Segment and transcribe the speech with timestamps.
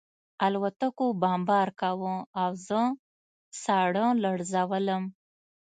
[0.45, 2.81] الوتکو بمبار کاوه او زه
[3.63, 5.03] ساړه لړزولم